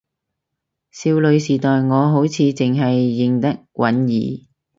[0.89, 4.47] 少女時代我好似淨係認得允兒